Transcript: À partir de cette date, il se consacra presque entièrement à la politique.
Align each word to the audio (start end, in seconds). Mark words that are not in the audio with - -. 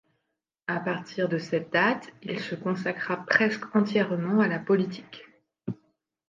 À 0.65 0.79
partir 0.79 1.29
de 1.29 1.37
cette 1.37 1.71
date, 1.71 2.11
il 2.23 2.39
se 2.39 2.55
consacra 2.55 3.17
presque 3.23 3.75
entièrement 3.75 4.39
à 4.39 4.47
la 4.47 4.57
politique. 4.57 5.27